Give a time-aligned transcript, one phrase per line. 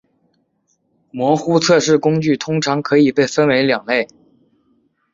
[1.11, 4.07] 模糊测试工具通常可以被分为两类。